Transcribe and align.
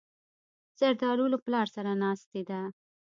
زردالو 0.79 1.25
له 1.33 1.37
پلار 1.45 1.67
سره 1.75 1.91
ناستې 2.03 2.41
ده. 2.49 2.61